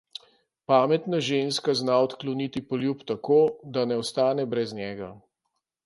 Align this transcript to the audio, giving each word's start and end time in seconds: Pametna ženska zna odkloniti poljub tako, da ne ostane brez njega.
Pametna 0.71 1.19
ženska 1.27 1.75
zna 1.83 1.99
odkloniti 2.07 2.65
poljub 2.73 3.07
tako, 3.15 3.41
da 3.77 3.87
ne 3.93 4.03
ostane 4.07 4.51
brez 4.57 4.79
njega. 4.85 5.17